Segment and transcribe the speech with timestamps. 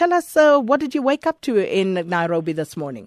[0.00, 3.06] Tell us, uh, what did you wake up to in Nairobi this morning?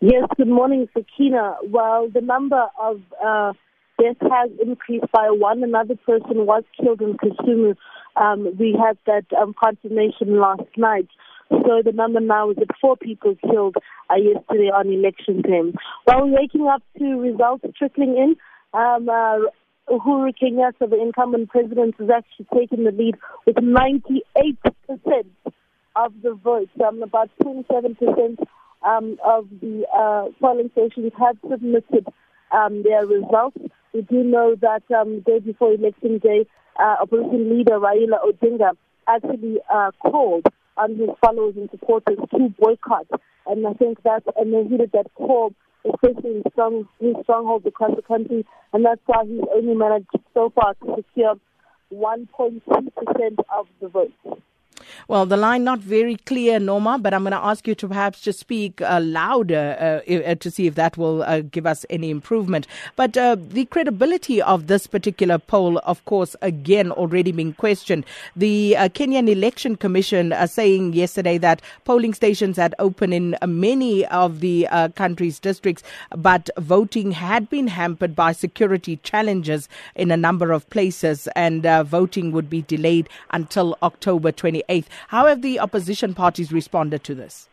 [0.00, 1.56] Yes, good morning, Sakina.
[1.64, 3.54] Well, the number of uh,
[4.00, 5.64] deaths has increased by one.
[5.64, 7.74] Another person was killed in Kisumu.
[8.14, 11.08] Um, we had that um, confirmation last night.
[11.50, 13.74] So the number now is at four people killed
[14.08, 15.76] uh, yesterday on election day.
[16.04, 18.36] While we're waking up to results trickling in,
[18.78, 19.38] um, uh,
[19.90, 23.16] Uhuru Kenyatta, the incumbent president, has actually taken the lead
[23.46, 24.22] with 98%
[25.98, 26.70] of the vote.
[26.86, 28.38] Um, about 27%
[28.82, 32.06] um, of the uh, polling stations have submitted
[32.52, 33.58] um, their results.
[33.92, 36.46] We do know that um, day before election day,
[36.78, 38.70] uh, opposition leader Raila Odinga
[39.08, 43.06] actually uh, called on his followers and supporters to boycott.
[43.46, 45.52] And I think that, and they heeded that call,
[45.84, 46.88] especially in strong,
[47.22, 48.46] strongholds across the country.
[48.72, 51.34] And that's why he's only managed so far to secure
[51.92, 52.60] 1.2%
[53.56, 54.12] of the vote.
[55.06, 58.20] Well, the line not very clear, Norma, but I'm going to ask you to perhaps
[58.20, 62.10] just speak uh, louder uh, uh, to see if that will uh, give us any
[62.10, 62.66] improvement.
[62.96, 68.04] But uh, the credibility of this particular poll, of course, again already being questioned.
[68.34, 74.04] The uh, Kenyan Election Commission are saying yesterday that polling stations had opened in many
[74.06, 75.82] of the country's districts,
[76.16, 82.32] but voting had been hampered by security challenges in a number of places, and voting
[82.32, 84.86] would be delayed until October 28th.
[85.08, 87.48] How have the opposition parties responded to this?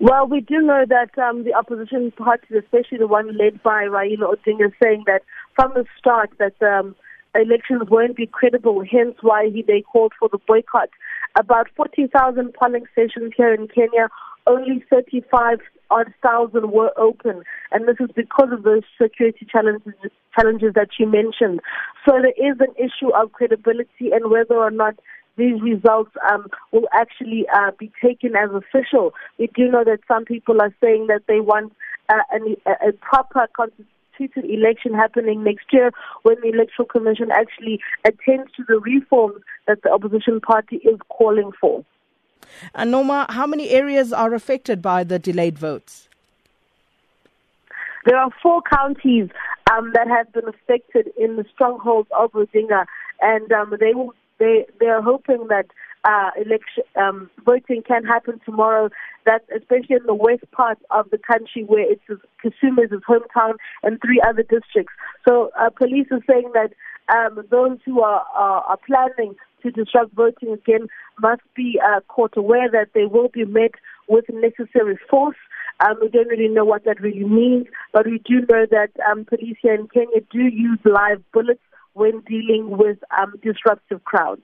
[0.00, 4.34] Well, we do know that um, the opposition parties, especially the one led by Raila
[4.36, 5.22] Odinga, saying that
[5.56, 6.94] from the start that um,
[7.34, 10.90] elections won't be credible, hence why he, they called for the boycott.
[11.36, 14.08] About 40,000 polling stations here in Kenya,
[14.48, 15.58] only 35
[15.90, 19.92] odd thousand were open, and this is because of those security challenges
[20.38, 21.60] challenges that you mentioned.
[22.06, 24.94] So there is an issue of credibility and whether or not
[25.36, 29.14] these results um, will actually uh, be taken as official.
[29.38, 31.72] We do know that some people are saying that they want
[32.08, 35.92] uh, an, a, a proper constituted election happening next year
[36.22, 41.52] when the Electoral Commission actually attends to the reforms that the opposition party is calling
[41.60, 41.84] for.
[42.74, 46.08] And Norma, how many areas are affected by the delayed votes?
[48.04, 49.28] There are four counties
[49.70, 52.86] um, that have been affected in the strongholds of Odinga,
[53.20, 55.66] and um, they will they they are hoping that
[56.04, 58.88] uh, election um, voting can happen tomorrow.
[59.26, 62.02] That especially in the west part of the country where it's
[62.42, 64.94] Kisumu his hometown and three other districts.
[65.28, 66.72] So uh, police are saying that
[67.14, 70.88] um, those who are, are, are planning to disrupt voting again
[71.20, 73.72] must be uh, caught aware that they will be met
[74.08, 75.36] with necessary force.
[75.80, 79.24] Um, we don't really know what that really means, but we do know that um,
[79.24, 81.60] police here in Kenya do use live bullets
[81.92, 84.42] when dealing with um, disruptive crowds.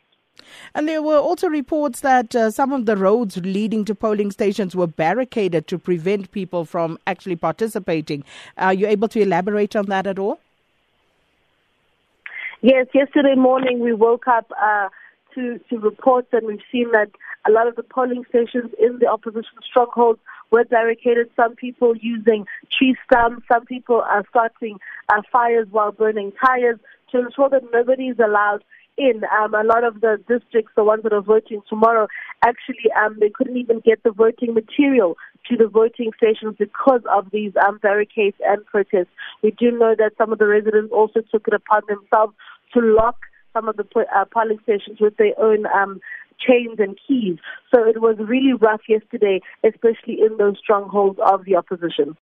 [0.75, 4.75] And there were also reports that uh, some of the roads leading to polling stations
[4.75, 8.25] were barricaded to prevent people from actually participating.
[8.58, 10.41] Are you able to elaborate on that at all?
[12.62, 14.88] Yes, yesterday morning we woke up uh,
[15.34, 17.11] to, to reports and we've seen that
[17.47, 21.28] a lot of the polling stations in the opposition strongholds were barricaded.
[21.37, 24.78] Some people using tree stumps, some people are starting
[25.09, 26.78] uh, fires while burning tires
[27.11, 28.65] to ensure that nobody is allowed
[28.97, 29.23] in.
[29.37, 32.06] Um, a lot of the districts, the ones that are voting tomorrow,
[32.43, 35.17] actually um, they couldn't even get the voting material
[35.49, 39.12] to the voting stations because of these um, barricades and protests.
[39.43, 42.34] We do know that some of the residents also took it upon themselves
[42.73, 43.17] to lock
[43.54, 46.00] some of the uh, polling stations with their own um,
[46.38, 47.38] chains and keys.
[47.75, 52.16] So it was really rough yesterday, especially in those strongholds of the opposition.